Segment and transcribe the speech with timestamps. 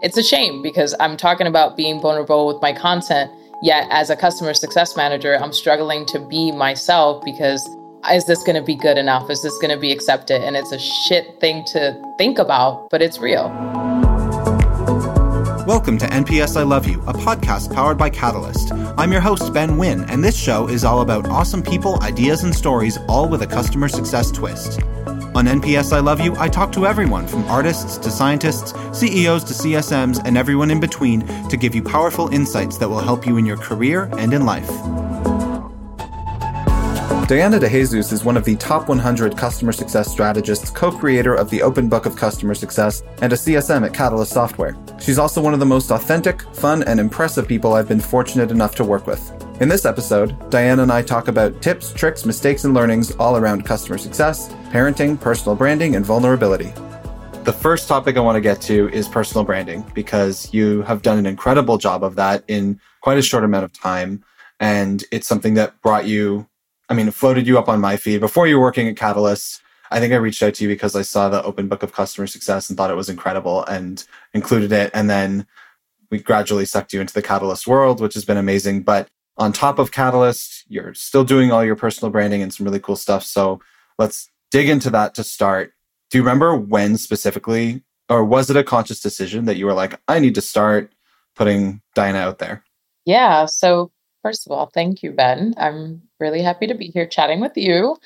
[0.00, 3.32] it's a shame because I'm talking about being vulnerable with my content.
[3.62, 7.68] Yet, as a customer success manager, I'm struggling to be myself because
[8.12, 9.28] is this going to be good enough?
[9.28, 10.42] Is this going to be accepted?
[10.42, 13.48] And it's a shit thing to think about, but it's real.
[15.66, 18.72] Welcome to NPS I Love You, a podcast powered by Catalyst.
[18.96, 22.54] I'm your host, Ben Winn, and this show is all about awesome people, ideas, and
[22.54, 24.80] stories, all with a customer success twist.
[25.38, 29.54] On NPS I Love You, I talk to everyone from artists to scientists, CEOs to
[29.54, 33.46] CSMs, and everyone in between to give you powerful insights that will help you in
[33.46, 34.66] your career and in life.
[37.28, 41.62] Diana DeJesus is one of the top 100 customer success strategists, co creator of the
[41.62, 44.76] Open Book of Customer Success, and a CSM at Catalyst Software.
[44.98, 48.74] She's also one of the most authentic, fun, and impressive people I've been fortunate enough
[48.74, 49.47] to work with.
[49.60, 53.64] In this episode, Diana and I talk about tips, tricks, mistakes, and learnings all around
[53.64, 56.72] customer success, parenting, personal branding, and vulnerability.
[57.42, 61.18] The first topic I want to get to is personal branding because you have done
[61.18, 64.22] an incredible job of that in quite a short amount of time.
[64.60, 66.46] And it's something that brought you,
[66.88, 68.20] I mean, it floated you up on my feed.
[68.20, 71.02] Before you were working at Catalyst, I think I reached out to you because I
[71.02, 74.92] saw the open book of customer success and thought it was incredible and included it.
[74.94, 75.48] And then
[76.12, 78.82] we gradually sucked you into the Catalyst world, which has been amazing.
[78.82, 80.64] But on top of Catalyst.
[80.68, 83.24] You're still doing all your personal branding and some really cool stuff.
[83.24, 83.60] So
[83.98, 85.72] let's dig into that to start.
[86.10, 90.00] Do you remember when specifically, or was it a conscious decision that you were like,
[90.08, 90.92] I need to start
[91.34, 92.64] putting Diana out there?
[93.04, 93.46] Yeah.
[93.46, 93.90] So,
[94.22, 95.54] first of all, thank you, Ben.
[95.56, 97.96] I'm really happy to be here chatting with you.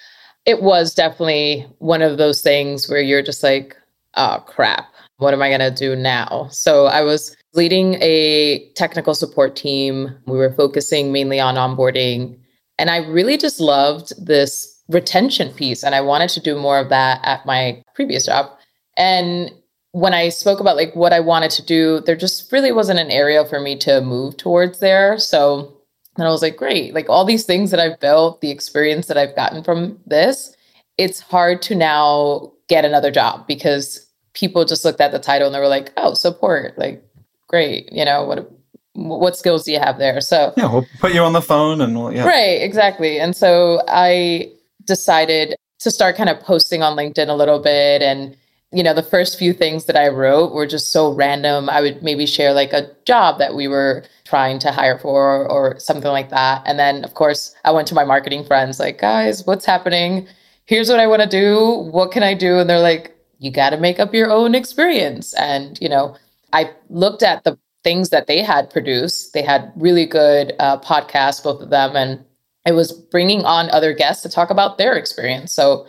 [0.44, 3.76] It was definitely one of those things where you're just like,
[4.16, 4.92] oh, crap.
[5.18, 6.48] What am I going to do now?
[6.50, 10.16] So, I was leading a technical support team.
[10.26, 12.38] We were focusing mainly on onboarding.
[12.78, 15.84] And I really just loved this retention piece.
[15.84, 18.50] And I wanted to do more of that at my previous job.
[18.96, 19.50] And
[19.92, 23.10] when I spoke about like what I wanted to do, there just really wasn't an
[23.10, 25.18] area for me to move towards there.
[25.18, 25.76] So
[26.16, 29.18] then I was like, great, like all these things that I've built, the experience that
[29.18, 30.56] I've gotten from this,
[30.98, 35.54] it's hard to now get another job because people just looked at the title and
[35.54, 36.76] they were like, oh, support.
[36.78, 37.04] Like,
[37.52, 37.92] great.
[37.92, 38.50] You know, what
[38.94, 40.20] what skills do you have there?
[40.20, 42.26] So yeah, we'll put you on the phone and we'll, yeah.
[42.26, 43.20] Right, exactly.
[43.20, 44.52] And so I
[44.86, 48.36] decided to start kind of posting on LinkedIn a little bit and
[48.72, 52.02] you know the first few things that i wrote were just so random i would
[52.02, 56.30] maybe share like a job that we were trying to hire for or something like
[56.30, 60.26] that and then of course i went to my marketing friends like guys what's happening
[60.64, 63.70] here's what i want to do what can i do and they're like you got
[63.70, 66.16] to make up your own experience and you know
[66.52, 69.32] I looked at the things that they had produced.
[69.32, 72.24] They had really good uh, podcasts, both of them, and
[72.64, 75.52] it was bringing on other guests to talk about their experience.
[75.52, 75.86] So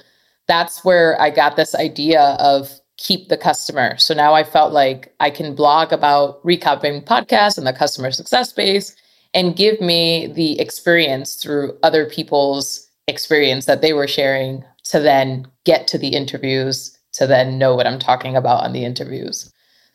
[0.48, 3.98] that's where I got this idea of keep the customer.
[3.98, 8.50] So now I felt like I can blog about recapping podcasts and the customer success
[8.50, 8.96] space
[9.34, 15.48] and give me the experience through other people's experience that they were sharing to then
[15.66, 19.53] get to the interviews to then know what I'm talking about on the interviews.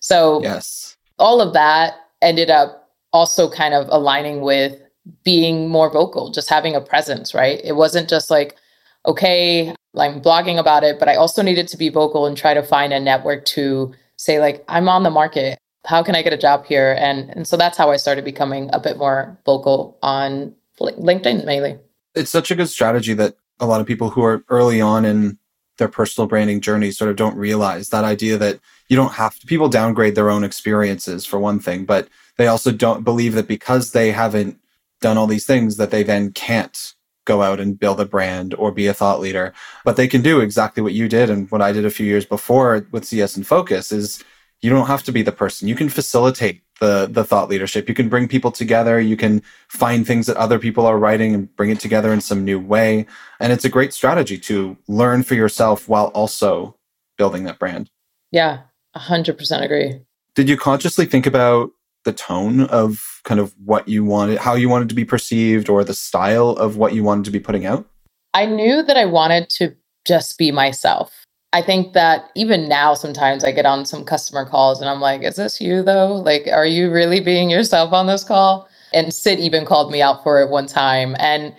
[0.08, 4.80] So yes, all of that ended up also kind of aligning with
[5.22, 7.60] being more vocal, just having a presence, right?
[7.62, 8.56] It wasn't just like,
[9.04, 12.62] okay, I'm blogging about it, but I also needed to be vocal and try to
[12.62, 15.58] find a network to say, like, I'm on the market.
[15.84, 16.96] How can I get a job here?
[16.98, 21.78] And and so that's how I started becoming a bit more vocal on LinkedIn mainly.
[22.14, 25.38] It's such a good strategy that a lot of people who are early on in
[25.76, 28.58] their personal branding journey sort of don't realize that idea that
[28.88, 32.72] you don't have to people downgrade their own experiences for one thing but they also
[32.72, 34.59] don't believe that because they haven't
[35.00, 36.94] done all these things that they then can't
[37.25, 39.53] go out and build a brand or be a thought leader.
[39.84, 42.25] But they can do exactly what you did and what i did a few years
[42.25, 44.25] before with CS in Focus is
[44.62, 45.69] you don't have to be the person.
[45.69, 47.88] You can facilitate the the thought leadership.
[47.88, 48.99] You can bring people together.
[48.99, 52.44] You can find things that other people are writing and bring it together in some
[52.44, 53.06] new way.
[53.41, 56.76] And it's a great strategy to learn for yourself while also
[57.19, 57.91] building that brand.
[58.32, 58.68] Yeah
[58.98, 60.00] 100% agree
[60.34, 61.70] did you consciously think about
[62.05, 65.84] the tone of kind of what you wanted how you wanted to be perceived or
[65.84, 67.87] the style of what you wanted to be putting out
[68.34, 69.75] i knew that i wanted to
[70.05, 74.81] just be myself I think that even now, sometimes I get on some customer calls
[74.81, 76.14] and I'm like, is this you though?
[76.14, 78.69] Like, are you really being yourself on this call?
[78.93, 81.17] And Sid even called me out for it one time.
[81.19, 81.55] And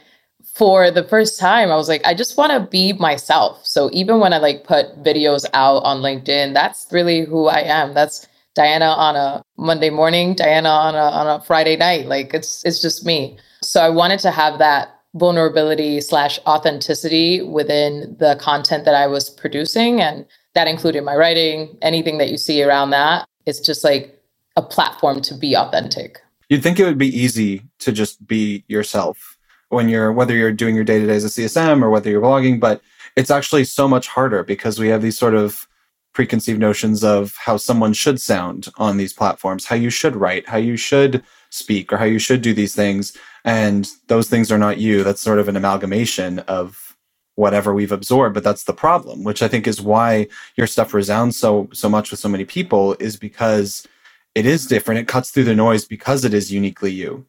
[0.60, 3.66] for the first time, I was like, I just want to be myself.
[3.66, 7.94] So even when I like put videos out on LinkedIn, that's really who I am.
[7.94, 12.08] That's Diana on a Monday morning, Diana on a on a Friday night.
[12.08, 13.38] Like it's it's just me.
[13.64, 19.30] So I wanted to have that vulnerability slash authenticity within the content that I was
[19.30, 20.02] producing.
[20.02, 23.26] And that included my writing, anything that you see around that.
[23.46, 24.22] It's just like
[24.58, 26.20] a platform to be authentic.
[26.50, 29.39] You'd think it would be easy to just be yourself
[29.70, 32.22] when you're whether you're doing your day to day as a CSM or whether you're
[32.22, 32.82] blogging, but
[33.16, 35.68] it's actually so much harder because we have these sort of
[36.14, 40.58] preconceived notions of how someone should sound on these platforms, how you should write, how
[40.58, 43.16] you should speak, or how you should do these things.
[43.46, 45.04] And those things are not you.
[45.04, 46.98] That's sort of an amalgamation of
[47.36, 48.34] whatever we've absorbed.
[48.34, 52.12] But that's the problem, which I think is why your stuff resounds so so much
[52.12, 53.88] with so many people, is because
[54.36, 55.00] it is different.
[55.00, 57.26] It cuts through the noise because it is uniquely you.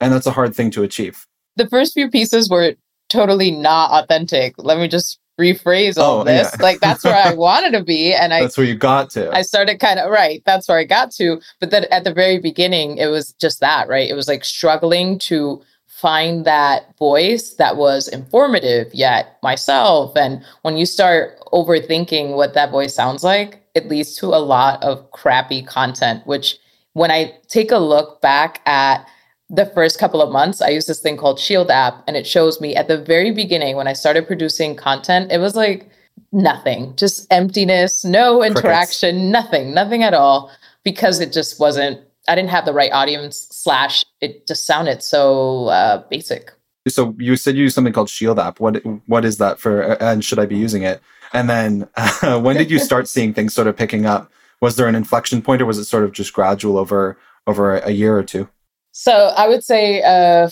[0.00, 1.26] And that's a hard thing to achieve.
[1.56, 2.74] The first few pieces were
[3.08, 4.54] totally not authentic.
[4.58, 6.54] Let me just rephrase all oh, this.
[6.56, 6.62] Yeah.
[6.62, 8.14] like that's where I wanted to be.
[8.14, 9.30] And I That's where you got to.
[9.32, 10.42] I started kind of right.
[10.46, 11.40] That's where I got to.
[11.60, 14.08] But then at the very beginning, it was just that, right?
[14.08, 20.16] It was like struggling to find that voice that was informative yet myself.
[20.16, 24.82] And when you start overthinking what that voice sounds like, it leads to a lot
[24.82, 26.58] of crappy content, which
[26.92, 29.06] when I take a look back at
[29.54, 32.60] the first couple of months, I used this thing called Shield app, and it shows
[32.60, 35.88] me at the very beginning when I started producing content, it was like
[36.32, 39.32] nothing, just emptiness, no interaction, Crickets.
[39.32, 40.50] nothing, nothing at all,
[40.82, 42.00] because it just wasn't.
[42.26, 43.48] I didn't have the right audience.
[43.50, 46.52] Slash, it just sounded so uh, basic.
[46.88, 48.60] So you said you use something called Shield app.
[48.60, 50.02] What what is that for?
[50.02, 51.00] And should I be using it?
[51.32, 54.30] And then uh, when did you start seeing things sort of picking up?
[54.60, 57.90] Was there an inflection point, or was it sort of just gradual over over a
[57.90, 58.48] year or two?
[58.96, 60.48] So I would say uh,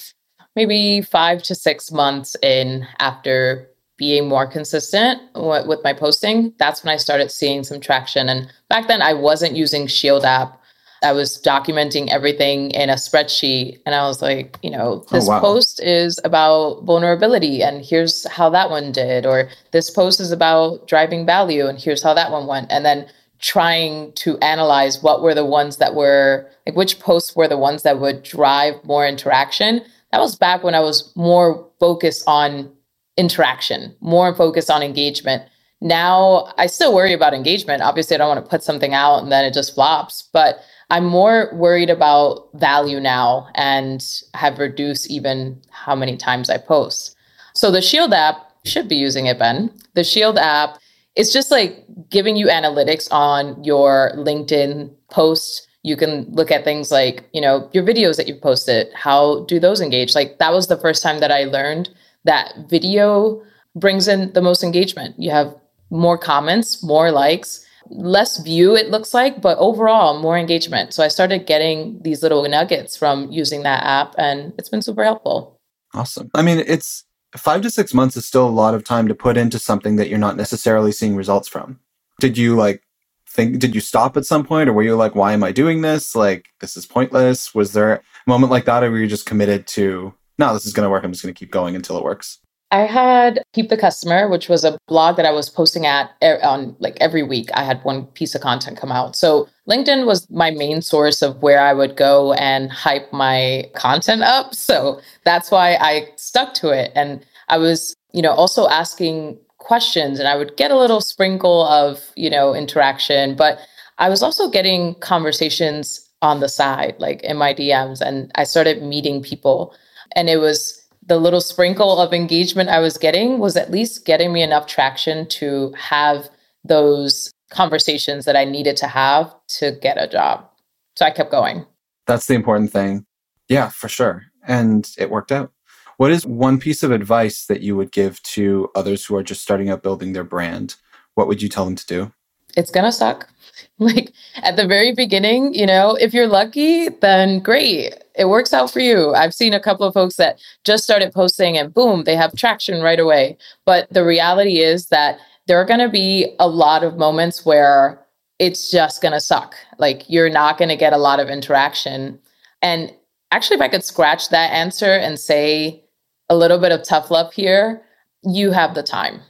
[0.56, 6.82] maybe five to six months in after being more consistent w- with my posting, that's
[6.82, 8.28] when I started seeing some traction.
[8.28, 10.60] And back then, I wasn't using Shield app.
[11.04, 13.78] I was documenting everything in a spreadsheet.
[13.86, 15.40] And I was like, you know, oh, this oh, wow.
[15.40, 19.24] post is about vulnerability, and here's how that one did.
[19.24, 22.72] Or this post is about driving value, and here's how that one went.
[22.72, 23.06] And then
[23.42, 27.82] trying to analyze what were the ones that were like which posts were the ones
[27.82, 29.82] that would drive more interaction.
[30.12, 32.72] That was back when i was more focused on
[33.18, 35.42] interaction more focused on engagement.
[35.80, 37.82] Now i still worry about engagement.
[37.82, 40.60] Obviously i don't want to put something out and then it just flops but
[40.90, 47.16] i'm more worried about value now and have reduced even how many times i post.
[47.54, 49.72] So the shield app should be using it ben.
[49.94, 50.78] The shield app
[51.14, 55.67] it's just like giving you analytics on your LinkedIn posts.
[55.82, 58.88] You can look at things like, you know, your videos that you've posted.
[58.94, 60.14] How do those engage?
[60.14, 61.91] Like that was the first time that I learned
[62.25, 63.43] that video
[63.75, 65.17] brings in the most engagement.
[65.19, 65.55] You have
[65.91, 70.94] more comments, more likes, less view, it looks like, but overall, more engagement.
[70.94, 75.05] So I started getting these little nuggets from using that app, and it's been super
[75.05, 75.59] helpful.
[75.94, 76.31] Awesome.
[76.35, 77.05] I mean, it's
[77.37, 80.08] five to six months is still a lot of time to put into something that
[80.08, 81.81] you're not necessarily seeing results from.
[82.20, 82.82] Did you like
[83.29, 85.81] think, did you stop at some point or were you like, why am I doing
[85.81, 86.14] this?
[86.14, 87.55] Like, this is pointless.
[87.55, 90.73] Was there a moment like that or were you just committed to, no, this is
[90.73, 91.05] going to work.
[91.05, 92.38] I'm just going to keep going until it works?
[92.70, 96.38] I had Keep the Customer, which was a blog that I was posting at er,
[96.43, 97.50] on like every week.
[97.52, 99.14] I had one piece of content come out.
[99.14, 104.23] So LinkedIn was my main source of where I would go and hype my content
[104.23, 104.55] up.
[104.55, 106.91] So that's why I stuck to it.
[106.94, 111.64] And I was, you know, also asking questions and I would get a little sprinkle
[111.67, 113.59] of, you know, interaction, but
[113.99, 118.00] I was also getting conversations on the side, like in my DMs.
[118.00, 119.75] And I started meeting people.
[120.16, 124.33] And it was the little sprinkle of engagement I was getting was at least getting
[124.33, 126.28] me enough traction to have
[126.64, 130.49] those conversations that I needed to have to get a job.
[130.97, 131.64] So I kept going.
[132.06, 133.06] That's the important thing.
[133.49, 134.25] Yeah, for sure.
[134.47, 135.52] And it worked out.
[135.97, 139.42] What is one piece of advice that you would give to others who are just
[139.42, 140.76] starting out building their brand?
[141.14, 142.12] What would you tell them to do?
[142.56, 143.28] It's going to suck.
[143.78, 147.94] like at the very beginning, you know, if you're lucky, then great.
[148.14, 149.14] It works out for you.
[149.14, 152.82] I've seen a couple of folks that just started posting and boom, they have traction
[152.82, 153.37] right away.
[153.64, 155.18] But the reality is that
[155.52, 158.02] there are going to be a lot of moments where
[158.38, 159.54] it's just going to suck.
[159.76, 162.18] Like you're not going to get a lot of interaction.
[162.62, 162.90] And
[163.32, 165.85] actually, if I could scratch that answer and say
[166.30, 167.82] a little bit of tough love here,
[168.23, 169.21] you have the time.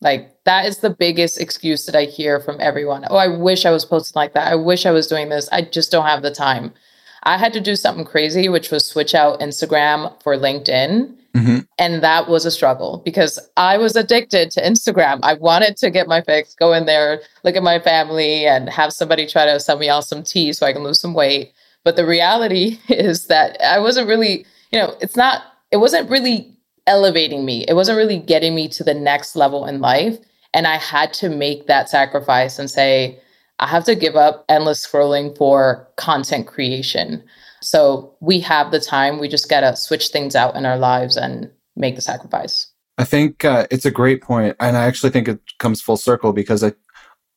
[0.00, 3.04] Like that is the biggest excuse that I hear from everyone.
[3.08, 4.50] Oh, I wish I was posting like that.
[4.50, 5.48] I wish I was doing this.
[5.52, 6.74] I just don't have the time.
[7.22, 11.14] I had to do something crazy, which was switch out Instagram for LinkedIn.
[11.38, 11.58] Mm-hmm.
[11.78, 15.20] And that was a struggle because I was addicted to Instagram.
[15.22, 18.92] I wanted to get my fix, go in there, look at my family, and have
[18.92, 21.52] somebody try to sell me out some tea so I can lose some weight.
[21.84, 26.54] But the reality is that I wasn't really, you know, it's not, it wasn't really
[26.86, 27.64] elevating me.
[27.68, 30.18] It wasn't really getting me to the next level in life.
[30.54, 33.20] And I had to make that sacrifice and say,
[33.60, 37.22] I have to give up endless scrolling for content creation.
[37.60, 39.18] So we have the time.
[39.18, 42.68] We just got to switch things out in our lives and make the sacrifice.
[42.98, 46.32] I think uh, it's a great point, and I actually think it comes full circle
[46.32, 46.72] because I,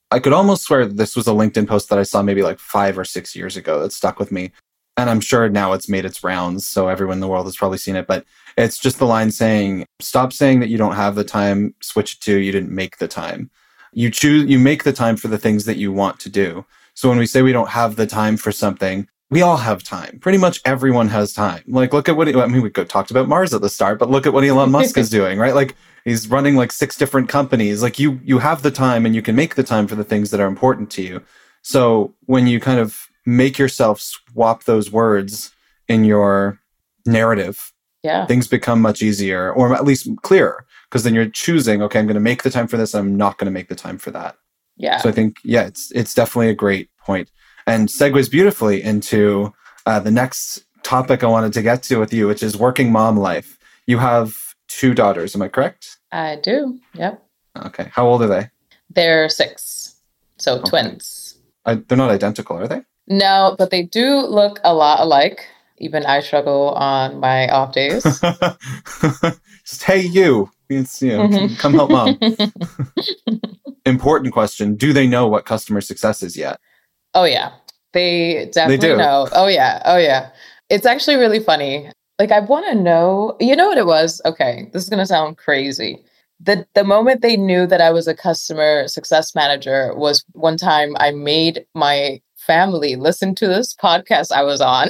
[0.09, 2.97] I could almost swear this was a LinkedIn post that I saw maybe like five
[2.97, 4.51] or six years ago that stuck with me,
[4.97, 7.77] and I'm sure now it's made its rounds, so everyone in the world has probably
[7.77, 8.07] seen it.
[8.07, 8.25] But
[8.57, 11.75] it's just the line saying, "Stop saying that you don't have the time.
[11.81, 13.51] Switch it to you didn't make the time.
[13.93, 14.49] You choose.
[14.49, 17.27] You make the time for the things that you want to do." So when we
[17.27, 20.19] say we don't have the time for something, we all have time.
[20.19, 21.63] Pretty much everyone has time.
[21.65, 24.27] Like, look at what, I mean, we talked about Mars at the start, but look
[24.27, 25.55] at what Elon Musk is doing, right?
[25.55, 27.81] Like, he's running like six different companies.
[27.81, 30.31] Like, you, you have the time and you can make the time for the things
[30.31, 31.23] that are important to you.
[31.61, 35.51] So when you kind of make yourself swap those words
[35.87, 36.59] in your
[37.05, 37.71] narrative,
[38.03, 38.25] yeah.
[38.25, 42.15] things become much easier or at least clearer because then you're choosing, okay, I'm going
[42.15, 42.93] to make the time for this.
[42.93, 44.35] I'm not going to make the time for that.
[44.75, 44.97] Yeah.
[44.97, 47.29] So I think, yeah, it's, it's definitely a great point
[47.67, 49.53] and segues beautifully into
[49.85, 53.17] uh, the next topic I wanted to get to with you, which is working mom
[53.17, 53.57] life.
[53.87, 54.33] You have
[54.67, 55.97] two daughters, am I correct?
[56.11, 56.79] I do.
[56.93, 57.23] Yep.
[57.65, 57.89] Okay.
[57.93, 58.49] How old are they?
[58.89, 59.95] They're six.
[60.37, 60.69] So okay.
[60.69, 61.37] twins.
[61.65, 62.81] I, they're not identical, are they?
[63.07, 65.45] No, but they do look a lot alike.
[65.77, 68.03] Even I struggle on my off days.
[69.65, 70.51] Just hey you.
[70.69, 71.55] It's you know, mm-hmm.
[71.55, 72.17] come help mom.
[73.85, 74.75] Important question.
[74.75, 76.59] Do they know what customer success is yet?
[77.13, 77.51] Oh yeah.
[77.93, 79.27] They definitely they know.
[79.33, 79.81] Oh yeah.
[79.85, 80.29] Oh yeah.
[80.69, 81.91] It's actually really funny.
[82.19, 84.21] Like I want to know, you know what it was?
[84.25, 86.03] Okay, this is going to sound crazy.
[86.39, 90.95] The the moment they knew that I was a customer success manager was one time
[90.99, 94.89] I made my family listen to this podcast I was on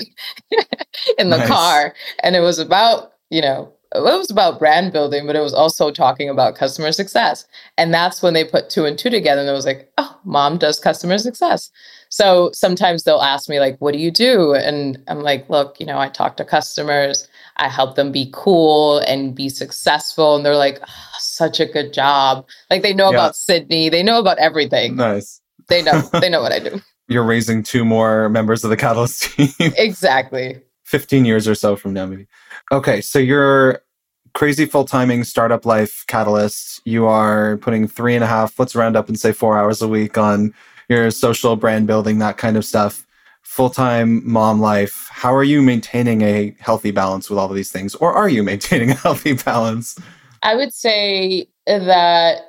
[1.17, 1.47] in the nice.
[1.47, 5.53] car and it was about, you know, it was about brand building, but it was
[5.53, 7.45] also talking about customer success.
[7.77, 10.57] And that's when they put two and two together and it was like, oh, mom
[10.57, 11.69] does customer success.
[12.11, 14.53] So sometimes they'll ask me, like, what do you do?
[14.53, 17.25] And I'm like, look, you know, I talk to customers,
[17.55, 20.35] I help them be cool and be successful.
[20.35, 22.45] And they're like, oh, such a good job.
[22.69, 23.17] Like they know yeah.
[23.17, 24.97] about Sydney, they know about everything.
[24.97, 25.39] Nice.
[25.69, 26.81] They know, they know what I do.
[27.07, 29.73] You're raising two more members of the Catalyst team.
[29.77, 30.61] exactly.
[30.83, 32.27] 15 years or so from now, maybe.
[32.73, 33.81] Okay, so you're
[34.33, 36.81] crazy full timing startup life catalyst.
[36.83, 39.87] You are putting three and a half, let's round up and say four hours a
[39.87, 40.53] week on
[40.91, 43.07] your social brand building, that kind of stuff.
[43.41, 45.07] Full time mom life.
[45.09, 47.95] How are you maintaining a healthy balance with all of these things?
[47.95, 49.97] Or are you maintaining a healthy balance?
[50.43, 52.41] I would say that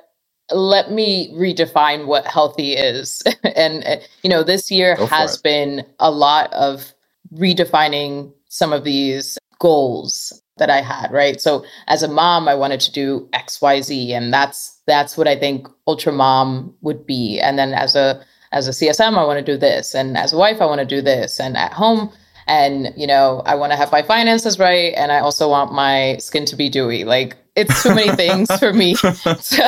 [0.51, 3.21] let me redefine what healthy is.
[3.55, 6.93] and, uh, you know, this year has been a lot of
[7.33, 11.41] redefining some of these goals that I had, right?
[11.41, 15.67] So as a mom, I wanted to do XYZ and that's that's what I think
[15.87, 17.39] ultra mom would be.
[17.39, 18.23] And then as a
[18.53, 19.93] as a CSM, I want to do this.
[19.93, 21.39] And as a wife, I want to do this.
[21.39, 22.11] And at home,
[22.47, 24.93] and you know, I want to have my finances right.
[24.95, 27.03] And I also want my skin to be dewy.
[27.03, 28.95] Like it's too many things for me.
[29.39, 29.67] So,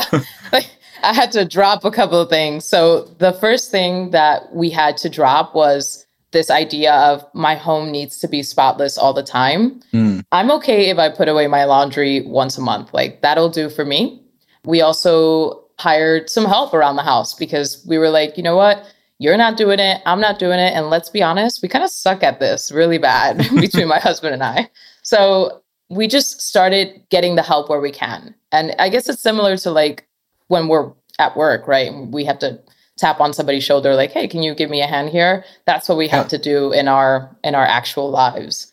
[0.51, 0.70] like,
[1.04, 2.65] I had to drop a couple of things.
[2.65, 7.92] So the first thing that we had to drop was this idea of my home
[7.92, 9.80] needs to be spotless all the time.
[9.94, 10.24] Mm.
[10.32, 12.94] I'm okay if I put away my laundry once a month.
[12.94, 14.22] Like that'll do for me.
[14.65, 18.86] We also hired some help around the house because we were like, you know what?
[19.17, 20.01] You're not doing it.
[20.05, 20.74] I'm not doing it.
[20.74, 24.34] And let's be honest, we kind of suck at this really bad between my husband
[24.34, 24.70] and I.
[25.03, 28.36] So we just started getting the help where we can.
[28.51, 30.08] And I guess it's similar to like
[30.48, 31.94] when we're at work, right?
[32.08, 32.60] We have to
[32.98, 35.98] tap on somebody's shoulder like hey can you give me a hand here that's what
[35.98, 38.72] we have to do in our in our actual lives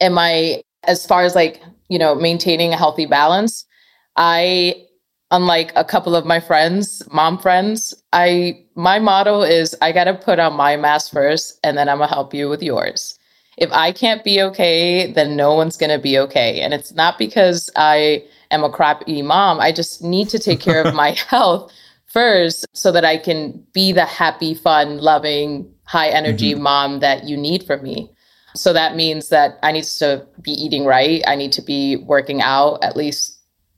[0.00, 3.66] am i as far as like you know maintaining a healthy balance
[4.16, 4.74] i
[5.34, 10.14] unlike a couple of my friends mom friends i my motto is i got to
[10.14, 13.18] put on my mask first and then i'm gonna help you with yours
[13.58, 17.70] if i can't be okay then no one's gonna be okay and it's not because
[17.76, 21.72] i am a crappy mom i just need to take care of my health
[22.14, 26.62] first so that I can be the happy, fun, loving, high energy mm-hmm.
[26.62, 28.08] mom that you need from me.
[28.54, 31.24] So that means that I need to be eating right.
[31.26, 33.33] I need to be working out at least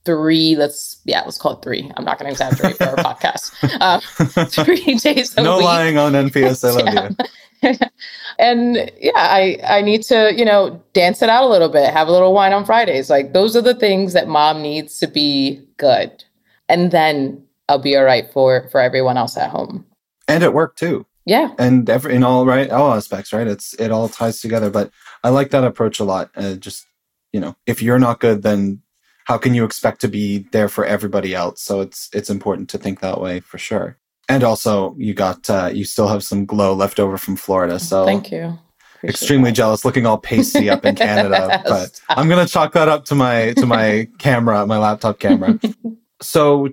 [0.06, 1.90] three, let's, yeah, let's call it three.
[1.96, 3.52] I'm not going to exaggerate for our podcast.
[3.80, 4.00] Um,
[4.48, 5.66] three days a no week.
[5.66, 6.66] Lying on NPS.
[6.66, 7.16] I love
[7.62, 7.72] yeah.
[7.72, 7.86] you.
[8.38, 12.08] and yeah, I, I need to, you know, dance it out a little bit, have
[12.08, 13.10] a little wine on Fridays.
[13.10, 16.24] Like those are the things that mom needs to be good.
[16.68, 19.84] And then I'll be all right for for everyone else at home.
[20.28, 21.06] And at work too.
[21.24, 21.52] Yeah.
[21.58, 23.46] And every in all right all aspects, right?
[23.46, 24.70] It's it all ties together.
[24.70, 24.90] But
[25.24, 26.30] I like that approach a lot.
[26.36, 26.86] Uh, just
[27.32, 28.80] you know, if you're not good, then
[29.26, 31.60] how can you expect to be there for everybody else?
[31.60, 33.98] So it's it's important to think that way for sure.
[34.28, 37.78] And also, you got uh, you still have some glow left over from Florida.
[37.78, 38.58] So thank you.
[38.96, 39.56] Appreciate extremely that.
[39.56, 41.62] jealous, looking all pasty up in Canada.
[41.66, 45.58] but I'm gonna chalk that up to my to my camera, my laptop camera.
[46.22, 46.68] so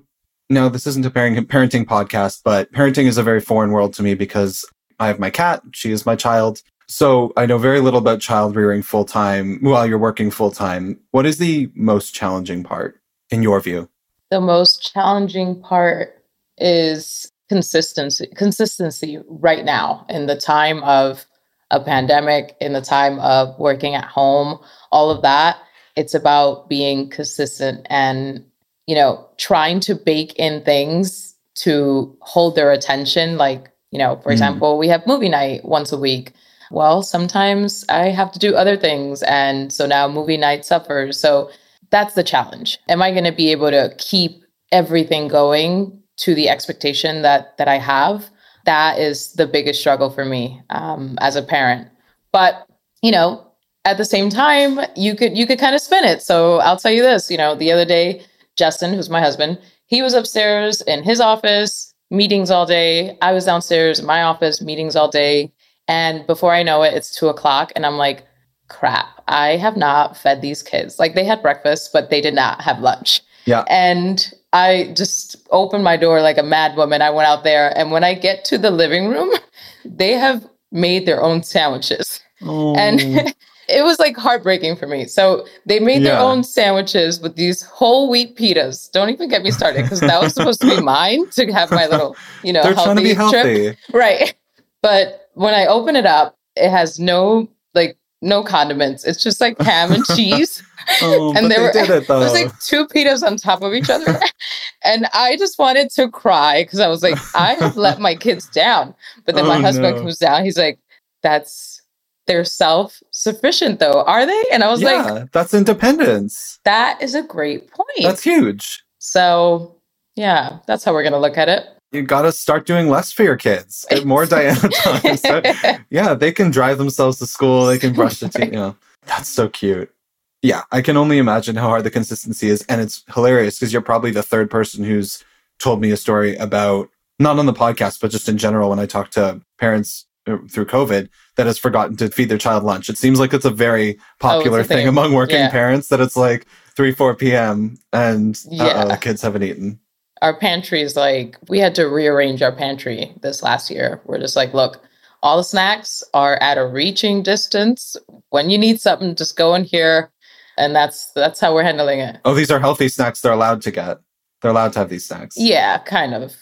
[0.49, 4.03] no, this isn't a parenting parenting podcast, but parenting is a very foreign world to
[4.03, 4.63] me because
[4.99, 5.63] I have my cat.
[5.73, 6.61] She is my child.
[6.87, 10.99] So I know very little about child rearing full time while you're working full time.
[11.11, 12.99] What is the most challenging part
[13.29, 13.89] in your view?
[14.29, 16.23] The most challenging part
[16.57, 21.25] is consistency consistency right now in the time of
[21.71, 24.57] a pandemic in the time of working at home
[24.91, 25.57] all of that
[25.95, 28.43] it's about being consistent and
[28.87, 34.29] you know trying to bake in things to hold their attention like you know for
[34.29, 34.33] mm.
[34.33, 36.31] example we have movie night once a week
[36.73, 41.49] well sometimes i have to do other things and so now movie night suffers so
[41.89, 46.49] that's the challenge am i going to be able to keep everything going to the
[46.49, 48.29] expectation that that I have.
[48.65, 51.87] That is the biggest struggle for me um, as a parent.
[52.31, 52.67] But
[53.01, 53.45] you know,
[53.85, 56.21] at the same time, you could you could kind of spin it.
[56.21, 57.31] So I'll tell you this.
[57.31, 58.23] You know, the other day,
[58.57, 63.17] Justin, who's my husband, he was upstairs in his office, meetings all day.
[63.21, 65.51] I was downstairs in my office, meetings all day.
[65.87, 68.25] And before I know it, it's two o'clock, and I'm like,
[68.69, 70.99] crap, I have not fed these kids.
[70.99, 73.21] Like they had breakfast, but they did not have lunch.
[73.45, 73.65] Yeah.
[73.69, 77.01] And I just opened my door like a mad woman.
[77.01, 79.29] I went out there, and when I get to the living room,
[79.85, 82.21] they have made their own sandwiches.
[82.41, 82.75] Oh.
[82.75, 82.99] And
[83.69, 85.05] it was like heartbreaking for me.
[85.05, 86.11] So they made yeah.
[86.11, 88.91] their own sandwiches with these whole wheat pitas.
[88.91, 91.87] Don't even get me started because that was supposed to be mine to have my
[91.87, 93.63] little, you know, They're healthy, trying to be healthy.
[93.63, 93.77] Trip.
[93.93, 94.35] Right.
[94.81, 99.03] But when I open it up, it has no like no condiments.
[99.03, 100.63] It's just like ham and cheese.
[101.01, 104.19] oh, and there were it, was like two pitas on top of each other.
[104.83, 108.47] and I just wanted to cry because I was like, I have let my kids
[108.47, 108.95] down.
[109.25, 110.01] But then oh, my husband no.
[110.01, 110.79] comes down, he's like,
[111.21, 111.81] That's
[112.25, 114.43] they're self-sufficient though, are they?
[114.51, 116.59] And I was yeah, like, That's independence.
[116.63, 117.87] That is a great point.
[118.01, 118.83] That's huge.
[118.99, 119.75] So
[120.15, 123.23] yeah, that's how we're gonna look at it you got to start doing less for
[123.23, 123.85] your kids.
[123.89, 125.17] Get more Diana time.
[125.17, 125.41] So,
[125.89, 127.67] yeah, they can drive themselves to school.
[127.67, 128.45] They can brush the teeth.
[128.45, 128.75] You know,
[129.05, 129.93] that's so cute.
[130.41, 133.81] Yeah, I can only imagine how hard the consistency is, and it's hilarious because you're
[133.81, 135.23] probably the third person who's
[135.59, 138.85] told me a story about not on the podcast, but just in general when I
[138.85, 142.89] talk to parents uh, through COVID that has forgotten to feed their child lunch.
[142.89, 144.79] It seems like it's a very popular oh, thing.
[144.79, 144.87] thing.
[144.87, 145.49] among working yeah.
[145.49, 147.77] parents that it's like three, four p.m.
[147.93, 148.85] and yeah.
[148.85, 149.79] the kids haven't eaten
[150.23, 154.01] our pantry is like we had to rearrange our pantry this last year.
[154.05, 154.81] We're just like, look,
[155.21, 157.97] all the snacks are at a reaching distance.
[158.29, 160.11] When you need something, just go in here.
[160.57, 162.19] And that's that's how we're handling it.
[162.23, 163.99] Oh, these are healthy snacks they're allowed to get.
[164.41, 165.35] They're allowed to have these snacks.
[165.37, 166.33] Yeah, kind of.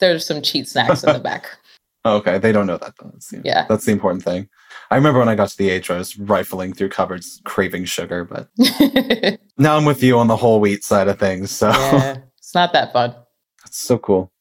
[0.00, 1.46] There's some cheat snacks in the back.
[2.04, 3.10] okay, they don't know that though.
[3.12, 4.48] That's the, yeah, that's the important thing.
[4.90, 7.84] I remember when I got to the age where I was rifling through cupboards, craving
[7.84, 8.48] sugar, but
[9.58, 11.50] now I'm with you on the whole wheat side of things.
[11.50, 13.14] So yeah, it's not that fun.
[13.68, 14.32] That's so cool.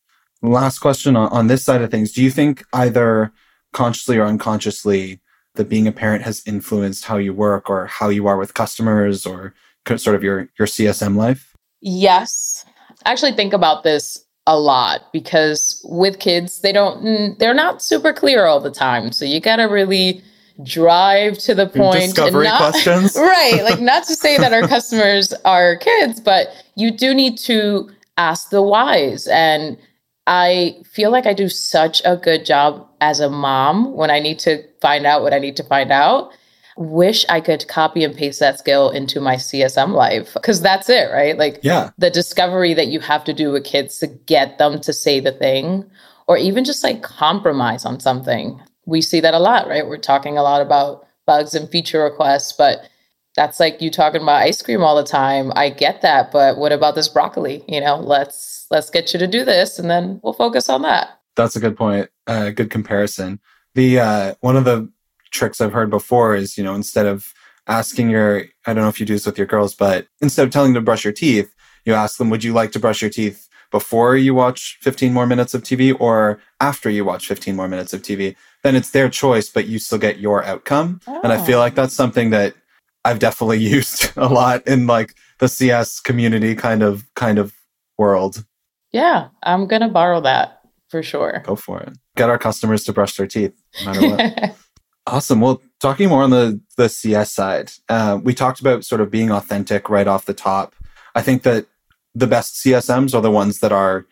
[0.41, 2.13] Last question on, on this side of things.
[2.13, 3.33] Do you think either
[3.73, 5.19] consciously or unconsciously
[5.55, 9.25] that being a parent has influenced how you work or how you are with customers
[9.25, 9.53] or
[9.97, 11.53] sort of your, your CSM life?
[11.81, 12.63] Yes.
[13.05, 18.13] I actually think about this a lot because with kids, they don't, they're not super
[18.13, 19.11] clear all the time.
[19.11, 20.23] So you got to really
[20.63, 22.15] drive to the point.
[22.15, 23.13] Discovery not, questions.
[23.17, 23.59] right.
[23.61, 28.49] Like, not to say that our customers are kids, but you do need to ask
[28.49, 29.27] the whys.
[29.27, 29.77] And
[30.27, 34.39] I feel like I do such a good job as a mom when I need
[34.39, 36.31] to find out what I need to find out.
[36.75, 41.11] Wish I could copy and paste that skill into my CSM life because that's it,
[41.11, 41.35] right?
[41.35, 44.93] Like, yeah, the discovery that you have to do with kids to get them to
[44.93, 45.89] say the thing
[46.27, 48.61] or even just like compromise on something.
[48.85, 49.87] We see that a lot, right?
[49.87, 52.87] We're talking a lot about bugs and feature requests, but
[53.37, 55.53] that's like you talking about ice cream all the time.
[55.55, 57.63] I get that, but what about this broccoli?
[57.67, 61.19] You know, let's let's get you to do this, and then we'll focus on that.
[61.35, 62.09] That's a good point.
[62.25, 63.39] Uh, good comparison.
[63.75, 64.91] The uh, one of the
[65.31, 67.31] tricks I've heard before is you know instead of
[67.67, 70.51] asking your I don't know if you do this with your girls, but instead of
[70.51, 71.53] telling them to brush your teeth,
[71.85, 75.27] you ask them, "Would you like to brush your teeth before you watch 15 more
[75.27, 79.09] minutes of TV or after you watch 15 more minutes of TV?" Then it's their
[79.09, 81.01] choice, but you still get your outcome.
[81.05, 81.21] Oh.
[81.23, 82.55] And I feel like that's something that
[83.07, 87.53] I've definitely used a lot in like the CS community kind of kind of
[87.97, 88.45] world.
[88.91, 91.41] Yeah, I'm gonna borrow that for sure.
[91.45, 91.97] Go for it.
[92.15, 93.53] Get our customers to brush their teeth,
[93.85, 94.55] no matter what.
[95.07, 95.41] awesome.
[95.41, 99.31] Well, talking more on the the CS side, uh, we talked about sort of being
[99.31, 100.75] authentic right off the top.
[101.15, 101.65] I think that
[102.13, 104.05] the best CSMs are the ones that are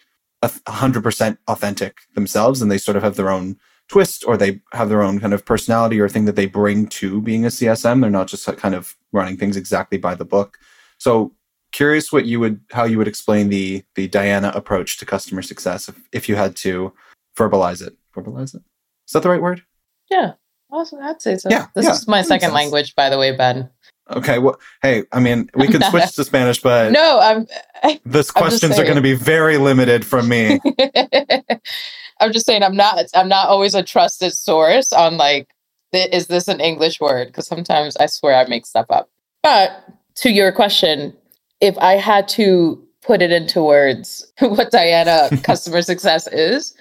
[0.43, 5.01] 100% authentic themselves and they sort of have their own twist or they have their
[5.01, 8.01] own kind of personality or thing that they bring to being a CSM.
[8.01, 10.57] They're not just kind of running things exactly by the book.
[10.97, 11.33] So
[11.71, 15.89] curious what you would how you would explain the the Diana approach to customer success
[15.89, 16.93] if, if you had to
[17.37, 17.95] verbalize it.
[18.15, 18.61] Verbalize it.
[19.07, 19.63] Is that the right word?
[20.09, 20.33] Yeah.
[20.71, 20.99] Awesome.
[21.01, 21.49] I'd say so.
[21.49, 23.69] Yeah, this yeah, is my second language, by the way, Ben.
[24.11, 24.39] Okay.
[24.39, 28.33] Well, hey, I mean, we could switch to Spanish, but No, I'm this I'm just
[28.33, 30.59] questions are going to be very limited from me.
[32.19, 35.49] I'm just saying I'm not I'm not always a trusted source on like
[35.93, 37.27] th- is this an English word?
[37.27, 39.09] Because sometimes I swear I make stuff up.
[39.43, 39.83] But
[40.15, 41.15] to your question,
[41.61, 46.73] if I had to put it into words, what Diana customer success is,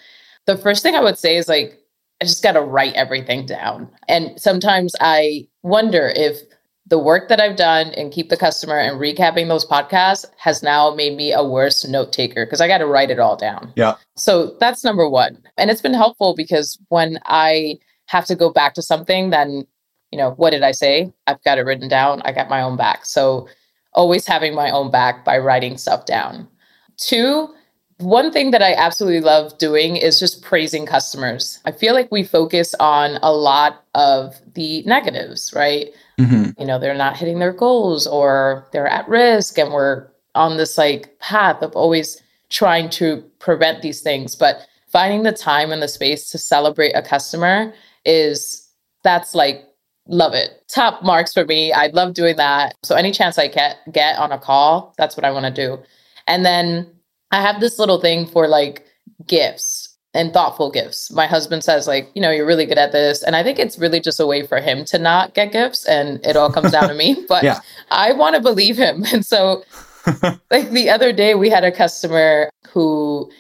[0.47, 1.79] the first thing I would say is like
[2.21, 3.89] I just got to write everything down.
[4.09, 6.39] And sometimes I wonder if
[6.87, 10.95] the work that I've done and keep the customer and recapping those podcasts has now
[10.95, 13.73] made me a worse note taker because I got to write it all down.
[13.75, 13.95] Yeah.
[14.17, 15.43] So that's number one.
[15.57, 19.67] And it's been helpful because when I have to go back to something, then,
[20.11, 21.13] you know, what did I say?
[21.27, 22.21] I've got it written down.
[22.23, 23.07] I got my own back.
[23.07, 23.49] So
[23.95, 26.47] always having my own back by writing stuff down.
[26.99, 27.49] Two,
[27.99, 31.61] one thing that I absolutely love doing is just praising customers.
[31.65, 35.89] I feel like we focus on a lot of the negatives, right?
[36.19, 40.57] Hmm you know they're not hitting their goals or they're at risk and we're on
[40.57, 44.37] this like path of always trying to prevent these things.
[44.37, 47.75] But finding the time and the space to celebrate a customer
[48.05, 48.69] is
[49.03, 49.65] that's like
[50.07, 50.63] love it.
[50.69, 51.73] Top marks for me.
[51.73, 52.75] I love doing that.
[52.83, 55.83] So any chance i get get on a call that's what i want to do.
[56.27, 56.91] And then
[57.31, 58.87] i have this little thing for like
[59.27, 59.84] gifts
[60.15, 61.11] and thoughtful gifts.
[61.11, 63.23] My husband says, like, you know, you're really good at this.
[63.23, 66.25] And I think it's really just a way for him to not get gifts and
[66.25, 67.25] it all comes down to me.
[67.29, 67.61] But Yeah.
[67.91, 69.05] I want to believe him.
[69.13, 69.65] And so,
[70.51, 73.31] like, the other day we had a customer who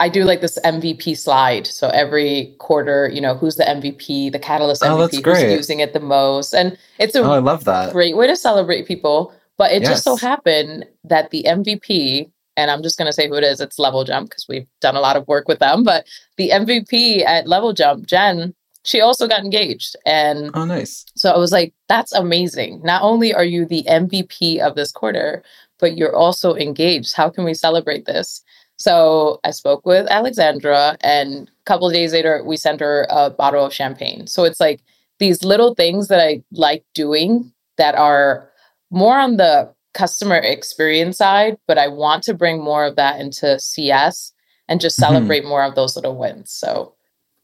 [0.00, 1.66] I do like this MVP slide.
[1.68, 5.42] So every quarter, you know, who's the MVP, the Catalyst Oh, that's MVP, great.
[5.44, 6.52] who's using it the most.
[6.52, 7.92] And it's a Oh, I love that.
[7.92, 9.32] great way to celebrate people.
[9.56, 13.34] But it just so happened that the MVP, and I'm just going to say who
[13.34, 15.82] it is, it's Level Jump because we've done a lot of work with them.
[15.84, 19.96] But the MVP at Level Jump, Jen, she also got engaged.
[20.06, 21.04] And Oh, nice.
[21.16, 22.80] so I was like, that's amazing.
[22.84, 25.42] Not only are you the MVP of this quarter,
[25.78, 27.14] but you're also engaged.
[27.14, 28.42] How can we celebrate this?
[28.76, 33.30] So I spoke with Alexandra, and a couple of days later, we sent her a
[33.30, 34.26] bottle of champagne.
[34.26, 34.80] So it's like
[35.18, 38.50] these little things that I like doing that are
[38.90, 43.58] more on the customer experience side, but I want to bring more of that into
[43.58, 44.32] CS
[44.68, 45.02] and just Mhm.
[45.02, 46.50] celebrate more of those little wins.
[46.52, 46.94] So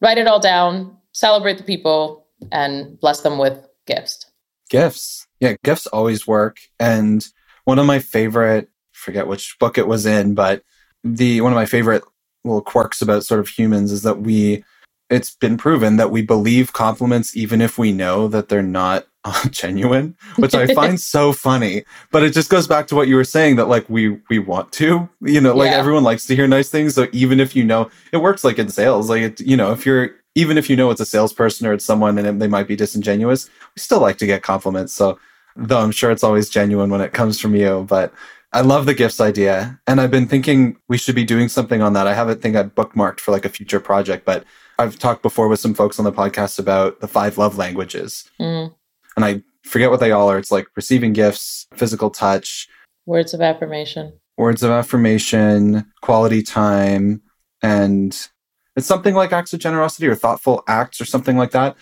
[0.00, 4.26] write it all down, celebrate the people, and bless them with gifts.
[4.68, 5.26] Gifts.
[5.40, 6.58] Yeah, gifts always work.
[6.78, 7.26] And
[7.64, 10.62] one of my favorite, forget which book it was in, but
[11.04, 12.04] the one of my favorite
[12.44, 14.64] little quirks about sort of humans is that we
[15.08, 19.06] it's been proven that we believe compliments even if we know that they're not
[19.50, 21.84] genuine, which I find so funny.
[22.10, 24.72] But it just goes back to what you were saying that like we we want
[24.72, 25.78] to, you know, like Yeah.
[25.78, 26.94] everyone likes to hear nice things.
[26.94, 29.10] So even if you know, it works like in sales.
[29.10, 31.84] Like it, you know, if you're even if you know it's a salesperson or it's
[31.84, 34.92] someone and it- they might be disingenuous, we still like to get compliments.
[34.94, 35.18] So
[35.56, 38.12] though I'm sure it's always genuine when it comes from you, but
[38.52, 39.78] I love the gifts idea.
[39.86, 42.06] And I've been thinking we should be doing something on that.
[42.06, 44.44] I have a thing I bookmarked for like a future project, but
[44.78, 48.28] I've talked before with some folks on the podcast about the five love languages.
[48.40, 48.74] Mm,
[49.16, 50.38] And I forget what they all are.
[50.38, 52.68] It's like receiving gifts, physical touch,
[53.06, 54.12] words of affirmation.
[54.36, 57.22] words of affirmation, quality time,
[57.62, 58.28] and
[58.76, 61.76] it's something like acts of generosity or thoughtful acts or something like that.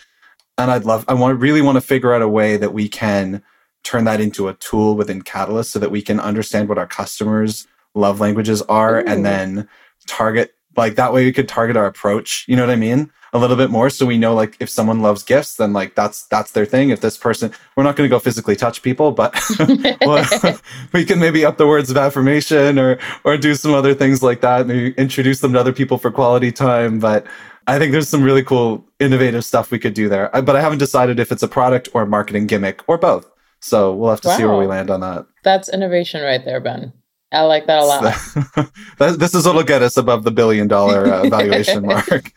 [0.57, 3.43] And I'd love, I want really want to figure out a way that we can
[3.85, 7.69] turn that into a tool within Catalyst so that we can understand what our customers'
[7.95, 9.05] love languages are Ooh.
[9.07, 9.69] and then
[10.07, 12.45] target, like that way we could target our approach.
[12.49, 13.11] You know what I mean?
[13.35, 13.91] A little bit more.
[13.91, 16.89] So we know like if someone loves gifts, then like that's, that's their thing.
[16.89, 19.35] If this person, we're not going to go physically touch people, but
[20.93, 24.41] we can maybe up the words of affirmation or or do some other things like
[24.41, 27.27] that maybe introduce them to other people for quality time but
[27.67, 30.61] i think there's some really cool innovative stuff we could do there I- but i
[30.61, 33.29] haven't decided if it's a product or a marketing gimmick or both
[33.61, 36.93] so we'll have to see where we land on that That's innovation right there, Ben.
[37.31, 38.03] I like that a lot.
[38.99, 42.33] That- this is what'll get us above the billion dollar uh, valuation mark.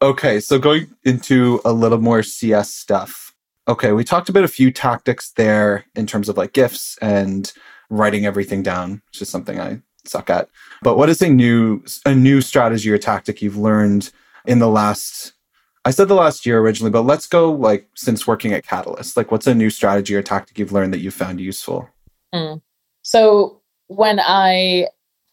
[0.00, 3.34] Okay so going into a little more cs stuff.
[3.68, 7.52] Okay we talked about a few tactics there in terms of like gifts and
[7.88, 10.48] writing everything down which is something i suck at.
[10.82, 14.10] But what is a new a new strategy or tactic you've learned
[14.46, 15.34] in the last
[15.84, 19.16] i said the last year originally but let's go like since working at catalyst.
[19.16, 21.88] Like what's a new strategy or tactic you've learned that you found useful?
[23.02, 23.61] So
[23.96, 24.86] when I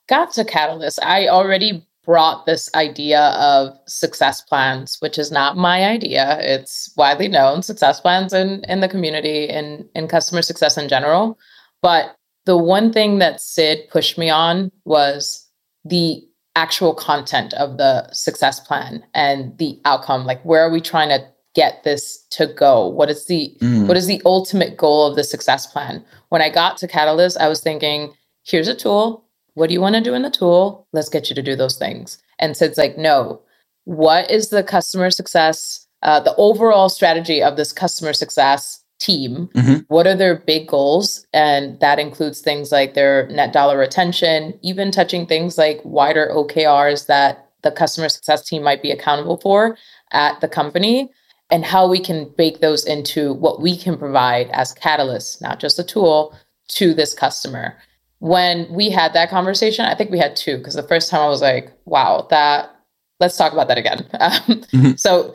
[0.08, 5.86] got to Catalyst, I already brought this idea of success plans, which is not my
[5.86, 6.40] idea.
[6.42, 11.38] It's widely known success plans in, in the community and in customer success in general.
[11.82, 15.46] But the one thing that Sid pushed me on was
[15.86, 20.26] the actual content of the success plan and the outcome.
[20.26, 22.88] Like where are we trying to get this to go?
[22.88, 23.88] What is the mm.
[23.88, 26.04] what is the ultimate goal of the success plan?
[26.30, 28.14] When I got to Catalyst, I was thinking,
[28.50, 29.26] here's a tool.
[29.54, 30.88] What do you want to do in the tool?
[30.94, 32.18] Let's get you to do those things.
[32.40, 33.42] And Sid's like, no.
[33.86, 39.50] What is the customer success, uh, the overall strategy of this customer success team?
[39.56, 39.78] Mm-hmm.
[39.88, 41.26] What are their big goals?
[41.34, 47.08] And that includes things like their net dollar retention, even touching things like wider OKRs
[47.08, 49.78] that the customer success team might be accountable for
[50.12, 51.10] at the company
[51.50, 55.80] and how we can bake those into what we can provide as catalysts, not just
[55.80, 56.36] a tool
[56.70, 57.76] to this customer.
[58.20, 61.30] When we had that conversation, I think we had two because the first time I
[61.30, 62.76] was like, wow, that,
[63.20, 64.08] let's talk about that again.
[64.20, 64.92] Um, mm-hmm.
[64.96, 65.34] So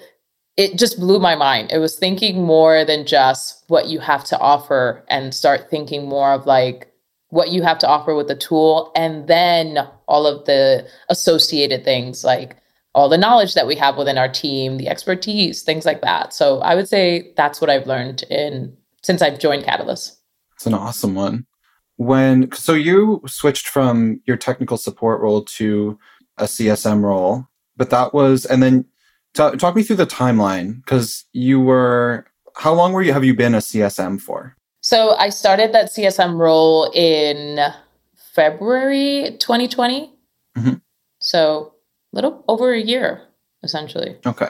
[0.57, 1.73] it just blew my mind.
[1.73, 6.33] It was thinking more than just what you have to offer and start thinking more
[6.33, 6.93] of like
[7.31, 12.23] what you have to offer with the tool and then all of the associated things
[12.23, 12.57] like
[12.95, 16.33] all the knowledge that we have within our team, the expertise, things like that.
[16.33, 20.17] So I would say that's what I've learned in since I've joined Catalyst.
[20.55, 21.45] It's an awesome one.
[21.97, 25.99] When so you switched from your technical support role to
[26.39, 28.85] a CSM role, but that was and then
[29.35, 32.27] t- talk me through the timeline because you were
[32.57, 34.57] how long were you have you been a CSM for?
[34.81, 37.59] So I started that CSM role in
[38.35, 40.13] February 2020.
[40.57, 40.75] Mm-hmm.
[41.21, 41.75] So
[42.13, 43.23] a little over a year,
[43.63, 44.17] essentially.
[44.27, 44.49] Okay.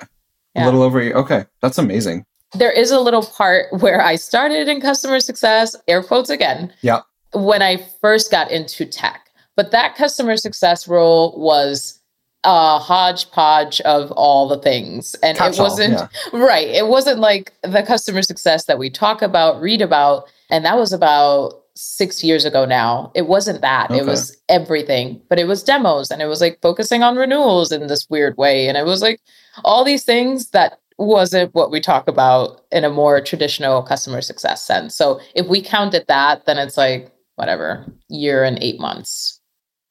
[0.57, 0.65] Yeah.
[0.65, 1.15] A little over a year.
[1.15, 1.45] Okay.
[1.61, 2.25] That's amazing.
[2.55, 6.73] There is a little part where I started in customer success, air quotes again.
[6.83, 7.01] Yeah.
[7.35, 9.31] When I first got into tech.
[9.57, 12.01] But that customer success role was
[12.45, 15.15] a hodgepodge of all the things.
[15.23, 16.39] And Catch it wasn't all, yeah.
[16.45, 16.69] right.
[16.69, 20.29] It wasn't like the customer success that we talk about, read about.
[20.51, 23.11] And that was about six years ago now.
[23.15, 23.91] It wasn't that.
[23.91, 24.01] Okay.
[24.01, 27.87] It was everything, but it was demos and it was like focusing on renewals in
[27.87, 28.69] this weird way.
[28.69, 29.21] And it was like
[29.65, 34.63] all these things that wasn't what we talk about in a more traditional customer success
[34.63, 34.95] sense.
[34.95, 39.41] So if we counted that, then it's like whatever, year and eight months.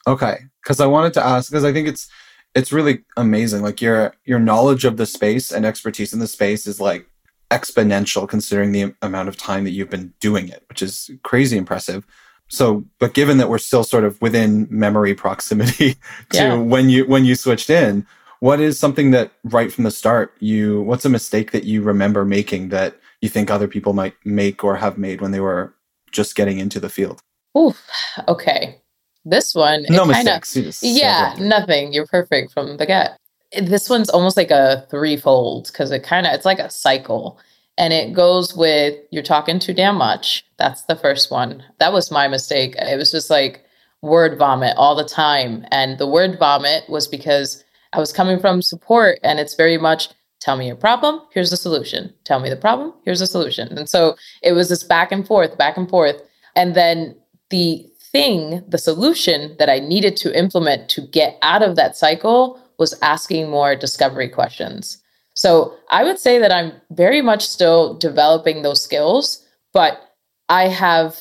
[0.06, 0.38] Okay.
[0.64, 2.08] Cause I wanted to ask, because I think it's
[2.54, 3.62] it's really amazing.
[3.62, 7.06] Like your your knowledge of the space and expertise in the space is like
[7.50, 12.06] exponential considering the amount of time that you've been doing it, which is crazy impressive.
[12.48, 15.94] So, but given that we're still sort of within memory proximity
[16.30, 16.54] to yeah.
[16.54, 18.06] when you when you switched in,
[18.40, 22.24] what is something that right from the start you what's a mistake that you remember
[22.24, 25.74] making that you think other people might make or have made when they were
[26.12, 27.22] just getting into the field?
[27.56, 27.74] Ooh,
[28.28, 28.80] okay.
[29.24, 30.82] This one, no kinda, mistakes.
[30.82, 31.92] Yeah, nothing.
[31.92, 33.18] You're perfect from the get.
[33.62, 37.38] This one's almost like a threefold because it kind of it's like a cycle
[37.78, 40.44] and it goes with you're talking too damn much.
[40.58, 41.62] That's the first one.
[41.78, 42.74] That was my mistake.
[42.76, 43.64] It was just like
[44.04, 47.64] word vomit all the time and the word vomit was because
[47.94, 51.56] i was coming from support and it's very much tell me your problem here's the
[51.56, 52.12] solution.
[52.24, 53.78] Tell me the problem here's the solution.
[53.78, 56.20] And so it was this back and forth back and forth
[56.54, 57.16] and then
[57.50, 62.60] the thing the solution that i needed to implement to get out of that cycle
[62.78, 65.02] was asking more discovery questions.
[65.34, 70.14] So I would say that I'm very much still developing those skills, but
[70.48, 71.20] I have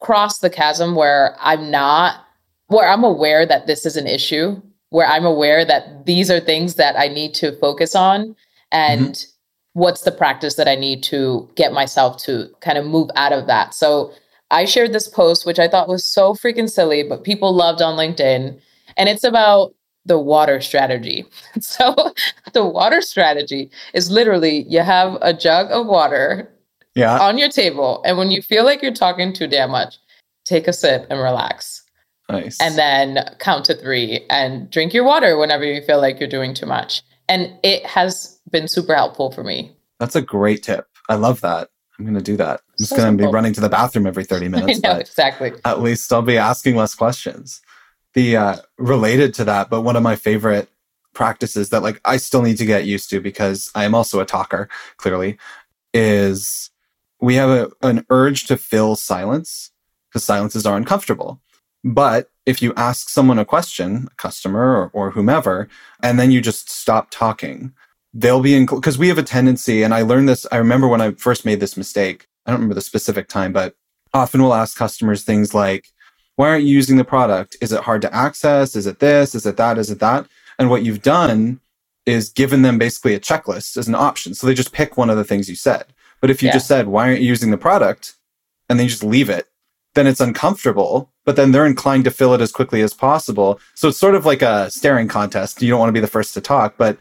[0.00, 2.24] crossed the chasm where I'm not,
[2.66, 6.74] where I'm aware that this is an issue, where I'm aware that these are things
[6.74, 8.34] that I need to focus on
[8.72, 9.80] and mm-hmm.
[9.80, 13.46] what's the practice that I need to get myself to kind of move out of
[13.46, 13.74] that.
[13.74, 14.12] So
[14.50, 17.96] I shared this post, which I thought was so freaking silly, but people loved on
[17.96, 18.58] LinkedIn.
[18.96, 21.26] And it's about the water strategy.
[21.60, 21.94] So
[22.52, 26.50] the water strategy is literally you have a jug of water
[26.94, 27.18] yeah.
[27.18, 28.02] on your table.
[28.04, 29.96] And when you feel like you're talking too damn much,
[30.44, 31.82] take a sip and relax.
[32.28, 32.60] Nice.
[32.60, 36.54] And then count to three and drink your water whenever you feel like you're doing
[36.54, 37.02] too much.
[37.28, 39.74] And it has been super helpful for me.
[40.00, 40.86] That's a great tip.
[41.08, 41.68] I love that.
[41.98, 42.60] I'm going to do that.
[42.74, 44.80] I'm just so going to be running to the bathroom every 30 minutes.
[44.82, 45.52] know, exactly.
[45.64, 47.62] At least I'll be asking less questions
[48.14, 50.68] the uh, related to that, but one of my favorite
[51.12, 54.24] practices that like I still need to get used to because I am also a
[54.24, 55.36] talker, clearly,
[55.92, 56.70] is
[57.20, 59.70] we have a, an urge to fill silence
[60.08, 61.40] because silences are uncomfortable.
[61.82, 65.68] But if you ask someone a question, a customer or, or whomever,
[66.02, 67.72] and then you just stop talking,
[68.12, 70.46] they'll be in because we have a tendency, and I learned this.
[70.50, 72.28] I remember when I first made this mistake.
[72.46, 73.74] I don't remember the specific time, but
[74.12, 75.86] often we'll ask customers things like,
[76.36, 77.56] why aren't you using the product?
[77.60, 78.74] Is it hard to access?
[78.76, 79.34] Is it this?
[79.34, 79.78] Is it that?
[79.78, 80.26] Is it that?
[80.58, 81.60] And what you've done
[82.06, 84.34] is given them basically a checklist as an option.
[84.34, 85.86] So they just pick one of the things you said.
[86.20, 86.54] But if you yeah.
[86.54, 88.14] just said, why aren't you using the product?
[88.68, 89.48] And then you just leave it,
[89.94, 93.60] then it's uncomfortable, but then they're inclined to fill it as quickly as possible.
[93.74, 95.62] So it's sort of like a staring contest.
[95.62, 96.98] You don't want to be the first to talk, but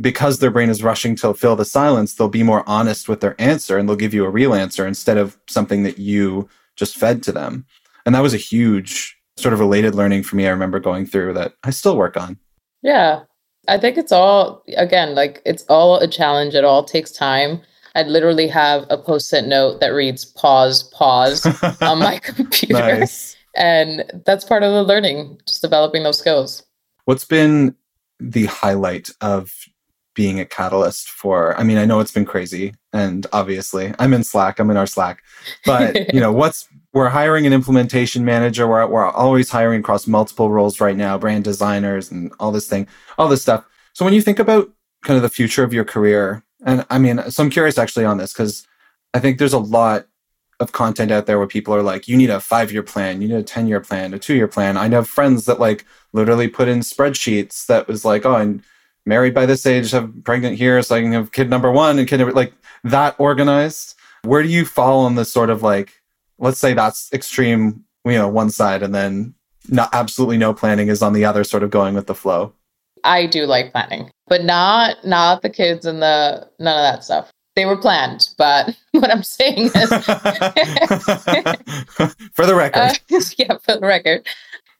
[0.00, 3.40] because their brain is rushing to fill the silence, they'll be more honest with their
[3.40, 7.22] answer and they'll give you a real answer instead of something that you just fed
[7.22, 7.64] to them.
[8.04, 10.46] And that was a huge sort of related learning for me.
[10.46, 12.38] I remember going through that I still work on.
[12.82, 13.22] Yeah.
[13.68, 16.54] I think it's all, again, like it's all a challenge.
[16.54, 17.60] It all takes time.
[17.94, 21.46] I'd literally have a post it note that reads pause, pause
[21.80, 22.74] on my computer.
[22.74, 23.36] Nice.
[23.56, 26.64] And that's part of the learning, just developing those skills.
[27.04, 27.76] What's been
[28.18, 29.52] the highlight of
[30.14, 31.58] being a catalyst for?
[31.58, 34.86] I mean, I know it's been crazy, and obviously I'm in Slack, I'm in our
[34.86, 35.22] Slack,
[35.64, 38.68] but you know, what's we're hiring an implementation manager.
[38.68, 42.86] We're, we're always hiring across multiple roles right now, brand designers and all this thing,
[43.18, 43.64] all this stuff.
[43.92, 44.70] So when you think about
[45.02, 48.16] kind of the future of your career, and I mean, so I'm curious actually on
[48.16, 48.66] this because
[49.12, 50.06] I think there's a lot
[50.60, 53.28] of content out there where people are like, you need a five year plan, you
[53.28, 54.76] need a 10 year plan, a two year plan.
[54.76, 58.62] I have friends that like literally put in spreadsheets that was like, oh, I'm
[59.06, 62.08] married by this age, have pregnant here, so I can have kid number one and
[62.08, 62.52] kid number, like
[62.84, 63.94] that organized.
[64.22, 66.00] Where do you fall on this sort of like,
[66.38, 69.34] let's say that's extreme, you know, one side and then
[69.68, 72.52] not absolutely no planning is on the other sort of going with the flow?
[73.04, 77.30] I do like planning, but not not the kids and the none of that stuff.
[77.54, 79.72] They were planned, but what I'm saying is
[82.32, 82.80] for the record.
[82.80, 82.94] Uh,
[83.38, 84.26] yeah, for the record.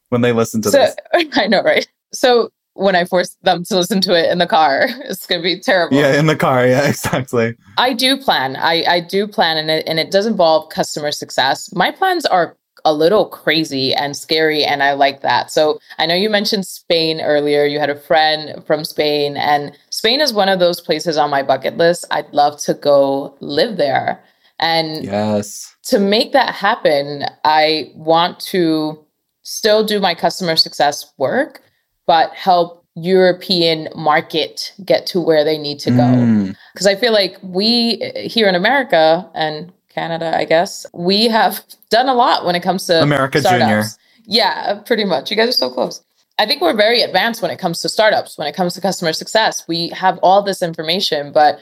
[0.09, 0.97] When they listen to so, this.
[1.37, 1.87] I know, right?
[2.13, 5.59] So when I force them to listen to it in the car, it's gonna be
[5.59, 5.97] terrible.
[5.97, 7.57] Yeah, in the car, yeah, exactly.
[7.79, 8.57] I do plan.
[8.57, 11.73] I, I do plan and it and it does involve customer success.
[11.73, 15.51] My plans are a little crazy and scary and I like that.
[15.51, 17.65] So I know you mentioned Spain earlier.
[17.65, 21.43] You had a friend from Spain and Spain is one of those places on my
[21.43, 22.05] bucket list.
[22.11, 24.23] I'd love to go live there.
[24.59, 25.75] And yes.
[25.85, 29.05] to make that happen, I want to
[29.43, 31.63] still do my customer success work,
[32.07, 36.55] but help European market get to where they need to go.
[36.73, 36.90] Because mm.
[36.90, 40.87] I feel like we here in America and Canada, I guess.
[40.93, 43.69] We have done a lot when it comes to America startups.
[43.69, 43.85] Junior.
[44.27, 45.31] Yeah, pretty much.
[45.31, 46.03] You guys are so close.
[46.38, 49.12] I think we're very advanced when it comes to startups, when it comes to customer
[49.12, 49.67] success.
[49.69, 51.61] We have all this information, but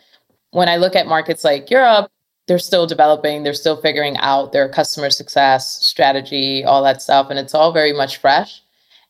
[0.53, 2.11] when I look at markets like Europe,
[2.47, 7.39] they're still developing, they're still figuring out their customer success strategy, all that stuff, and
[7.39, 8.63] it's all very much fresh.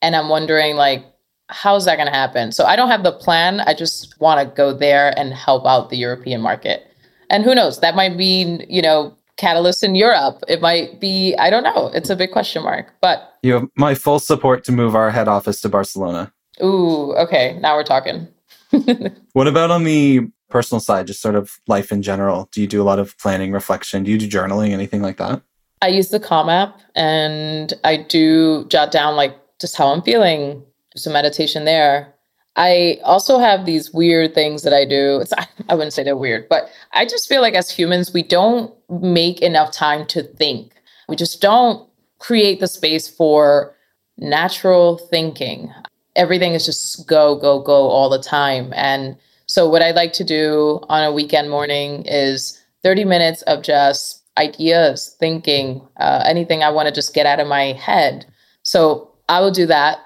[0.03, 1.05] And I'm wondering like
[1.53, 2.53] how's that going to happen?
[2.53, 3.61] So I don't have the plan.
[3.61, 6.87] I just want to go there and help out the European market.
[7.31, 7.81] And who knows?
[7.81, 10.43] That might mean, you know, catalyst in Europe.
[10.49, 11.91] It might be, I don't know.
[11.95, 12.93] It's a big question mark.
[13.01, 16.33] But you have my full support to move our head office to Barcelona.
[16.63, 17.59] Ooh, okay.
[17.61, 18.29] Now we're talking.
[19.33, 22.49] what about on the personal side, just sort of life in general?
[22.53, 24.05] Do you do a lot of planning, reflection?
[24.05, 25.43] Do you do journaling, anything like that?
[25.81, 30.63] I use the Calm app and I do jot down like just how I'm feeling,
[30.97, 32.15] some meditation there.
[32.57, 35.21] I also have these weird things that I do.
[35.21, 35.33] It's,
[35.69, 39.41] I wouldn't say they're weird, but I just feel like as humans, we don't make
[39.41, 40.73] enough time to think.
[41.09, 43.75] We just don't create the space for
[44.19, 45.73] natural thinking.
[46.15, 48.73] Everything is just go, go, go all the time.
[48.77, 53.63] And so, what I like to do on a weekend morning is 30 minutes of
[53.63, 58.27] just ideas, thinking, uh, anything I want to just get out of my head.
[58.63, 59.99] So, I will do that.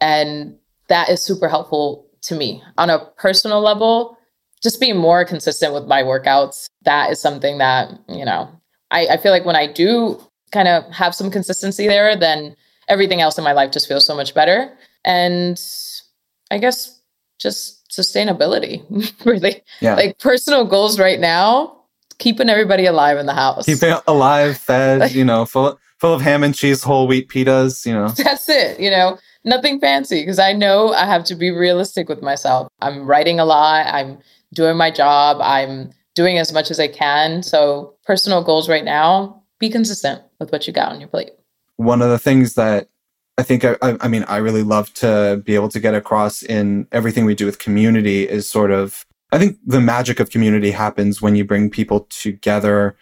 [0.00, 0.56] And
[0.88, 4.18] that is super helpful to me on a personal level.
[4.62, 8.48] Just being more consistent with my workouts, that is something that, you know,
[8.90, 12.56] I, I feel like when I do kind of have some consistency there, then
[12.88, 14.72] everything else in my life just feels so much better.
[15.04, 15.60] And
[16.50, 17.00] I guess
[17.38, 18.82] just sustainability,
[19.24, 19.62] really.
[19.80, 19.94] Yeah.
[19.94, 21.76] Like personal goals right now,
[22.18, 23.66] keeping everybody alive in the house.
[23.66, 27.92] Keeping alive, fed, you know, full full of ham and cheese, whole wheat pitas, you
[27.92, 28.08] know.
[28.08, 32.20] That's it, you know nothing fancy because I know I have to be realistic with
[32.20, 32.68] myself.
[32.80, 34.18] I'm writing a lot, I'm
[34.52, 37.42] doing my job, I'm doing as much as I can.
[37.42, 41.30] So, personal goals right now be consistent with what you got on your plate.
[41.76, 42.88] One of the things that
[43.38, 46.86] I think, I, I mean, I really love to be able to get across in
[46.90, 51.20] everything we do with community is sort of, I think the magic of community happens
[51.20, 52.96] when you bring people together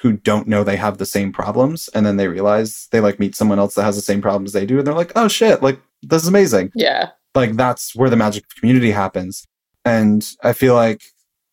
[0.00, 3.34] who don't know they have the same problems and then they realize they like meet
[3.34, 5.80] someone else that has the same problems they do and they're like oh shit like
[6.02, 6.72] this is amazing.
[6.74, 7.10] Yeah.
[7.34, 9.46] Like that's where the magic of community happens.
[9.84, 11.02] And I feel like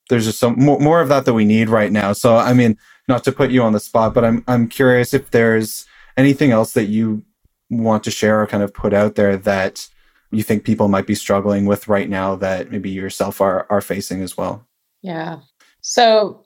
[0.09, 2.13] there's just some more, more of that that we need right now.
[2.13, 2.77] So, I mean,
[3.07, 5.85] not to put you on the spot, but I'm, I'm curious if there's
[6.15, 7.23] anything else that you
[7.69, 9.87] want to share or kind of put out there that
[10.31, 14.21] you think people might be struggling with right now that maybe yourself are are facing
[14.21, 14.65] as well?
[15.01, 15.39] Yeah.
[15.79, 16.43] So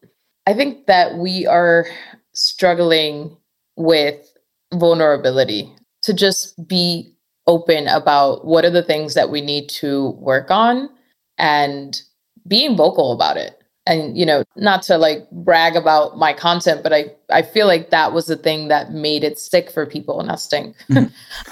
[0.47, 1.85] I think that we are
[2.33, 3.35] struggling
[3.75, 4.33] with
[4.73, 5.73] vulnerability
[6.03, 7.13] to just be
[7.47, 10.89] open about what are the things that we need to work on
[11.37, 12.01] and
[12.47, 13.57] being vocal about it.
[13.87, 17.89] And you know not to like brag about my content but i i feel like
[17.89, 20.75] that was the thing that made it stick for people not stink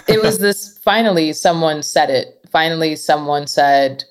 [0.07, 2.39] it was this finally someone said it.
[2.51, 4.03] Finally someone said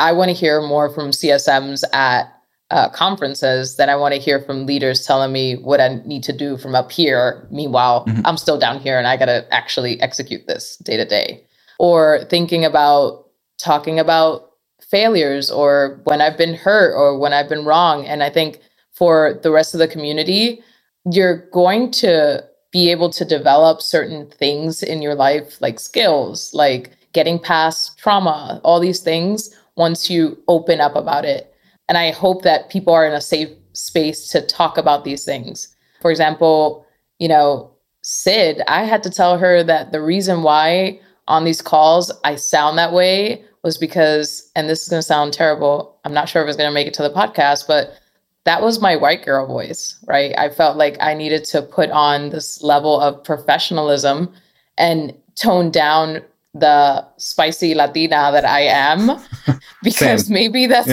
[0.00, 2.39] i want to hear more from csms at
[2.70, 6.32] uh, conferences than i want to hear from leaders telling me what i need to
[6.32, 8.24] do from up here meanwhile mm-hmm.
[8.24, 11.44] i'm still down here and i got to actually execute this day to day
[11.78, 13.26] or thinking about
[13.58, 14.50] talking about
[14.90, 18.04] failures or when I've been hurt or when I've been wrong.
[18.06, 18.60] And I think
[18.92, 20.62] for the rest of the community,
[21.10, 26.96] you're going to be able to develop certain things in your life, like skills, like
[27.12, 31.49] getting past trauma, all these things once you open up about it.
[31.90, 35.74] And I hope that people are in a safe space to talk about these things.
[36.00, 36.86] For example,
[37.18, 37.68] you know,
[38.02, 42.78] Sid, I had to tell her that the reason why on these calls I sound
[42.78, 45.98] that way was because, and this is going to sound terrible.
[46.04, 47.98] I'm not sure if it's going to make it to the podcast, but
[48.44, 50.32] that was my white girl voice, right?
[50.38, 54.32] I felt like I needed to put on this level of professionalism
[54.78, 56.22] and tone down
[56.54, 59.20] the spicy Latina that I am
[59.82, 60.88] because maybe that's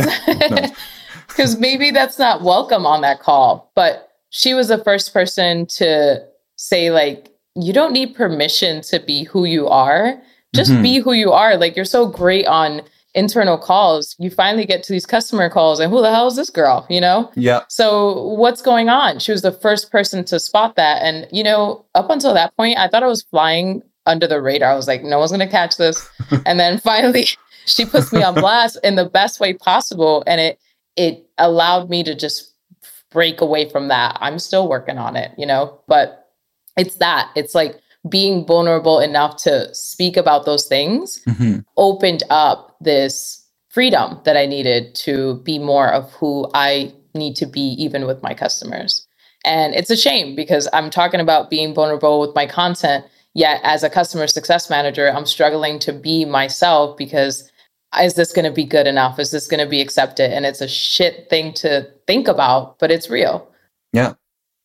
[1.28, 1.60] because yeah.
[1.60, 3.72] maybe that's not welcome on that call.
[3.76, 6.24] But she was the first person to
[6.58, 10.22] say, like, you don't need permission to be who you are
[10.56, 10.82] just mm-hmm.
[10.82, 11.58] be who you are.
[11.58, 12.82] Like you're so great on
[13.14, 14.16] internal calls.
[14.20, 17.02] You finally get to these customer calls and who the hell is this girl, you
[17.02, 17.32] know?
[17.36, 17.62] Yeah.
[17.68, 19.20] So what's going on?
[19.20, 21.02] She was the first person to spot that.
[21.02, 24.72] And, you know, up until that point, I thought I was flying under the radar.
[24.72, 26.10] I was like, no one's to catch this.
[26.46, 27.28] and then finally
[27.66, 30.24] she puts me on blast in the best way possible.
[30.26, 30.60] And it,
[30.96, 32.54] it allowed me to just
[33.12, 34.18] break away from that.
[34.20, 36.32] I'm still working on it, you know, but
[36.78, 37.32] it's that.
[37.36, 37.80] It's like
[38.10, 41.60] being vulnerable enough to speak about those things mm-hmm.
[41.76, 47.46] opened up this freedom that I needed to be more of who I need to
[47.46, 49.08] be, even with my customers.
[49.46, 53.06] And it's a shame because I'm talking about being vulnerable with my content.
[53.38, 57.50] Yet, as a customer success manager, I'm struggling to be myself because
[58.02, 59.20] is this going to be good enough?
[59.20, 60.34] Is this going to be accepted?
[60.34, 63.48] And it's a shit thing to think about, but it's real.
[63.94, 64.16] Yeah,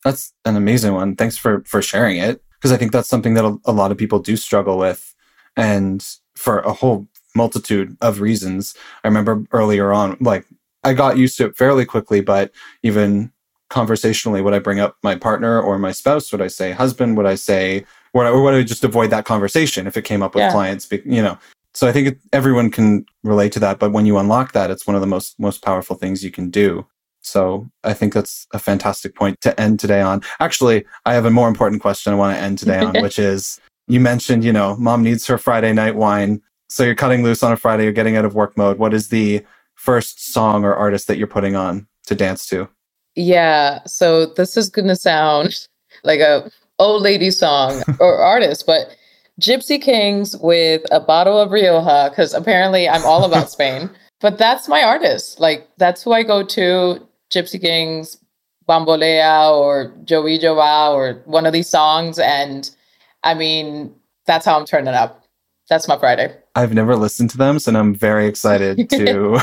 [0.03, 1.15] that's an amazing one.
[1.15, 3.97] Thanks for for sharing it because I think that's something that a, a lot of
[3.97, 5.13] people do struggle with.
[5.55, 6.03] And
[6.35, 8.75] for a whole multitude of reasons.
[9.03, 10.45] I remember earlier on, like
[10.83, 12.51] I got used to it fairly quickly, but
[12.81, 13.31] even
[13.69, 16.31] conversationally, would I bring up my partner or my spouse?
[16.31, 17.17] Would I say husband?
[17.17, 20.35] Would I say, or, or would I just avoid that conversation if it came up
[20.35, 20.51] with yeah.
[20.51, 20.89] clients?
[20.91, 21.37] You know,
[21.73, 23.79] so I think it, everyone can relate to that.
[23.79, 26.49] But when you unlock that, it's one of the most most powerful things you can
[26.49, 26.85] do.
[27.21, 30.21] So I think that's a fantastic point to end today on.
[30.39, 33.59] Actually, I have a more important question I want to end today on, which is
[33.87, 36.41] you mentioned, you know, mom needs her Friday night wine.
[36.69, 38.77] So you're cutting loose on a Friday, you're getting out of work mode.
[38.77, 39.45] What is the
[39.75, 42.67] first song or artist that you're putting on to dance to?
[43.15, 43.83] Yeah.
[43.85, 45.67] So this is going to sound
[46.03, 48.95] like a old lady song or artist, but
[49.39, 53.89] Gipsy Kings with a bottle of Rioja, because apparently I'm all about Spain.
[54.21, 55.39] But that's my artist.
[55.39, 57.07] Like that's who I go to.
[57.29, 58.17] Gipsy Kings,
[58.69, 62.19] Bambolea or Djobi Djoba or one of these songs.
[62.19, 62.69] And
[63.23, 63.93] I mean,
[64.25, 65.25] that's how I'm turning up.
[65.69, 66.35] That's my Friday.
[66.55, 69.39] I've never listened to them, so I'm very excited to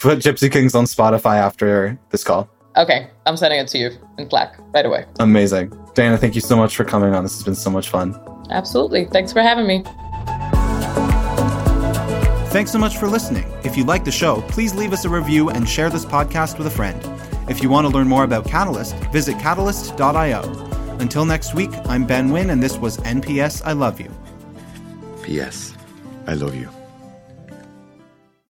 [0.00, 2.50] put Gipsy Kings on Spotify after this call.
[2.78, 5.04] Okay, I'm sending it to you in Slack right away.
[5.18, 5.72] Amazing.
[5.94, 7.24] Dana, thank you so much for coming on.
[7.24, 8.14] This has been so much fun.
[8.50, 9.06] Absolutely.
[9.06, 9.82] Thanks for having me.
[12.50, 13.44] Thanks so much for listening.
[13.64, 16.66] If you like the show, please leave us a review and share this podcast with
[16.68, 16.98] a friend.
[17.50, 20.42] If you want to learn more about Catalyst, visit catalyst.io.
[21.00, 24.10] Until next week, I'm Ben Winn, and this was NPS I Love You.
[25.22, 25.74] P.S.
[26.26, 26.70] I love you.